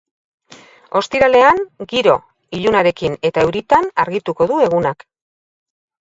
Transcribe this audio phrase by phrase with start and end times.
[0.99, 1.59] Ostiralean,
[1.91, 2.15] giro
[2.59, 5.05] ilunarekin eta euritan argituko du egunak.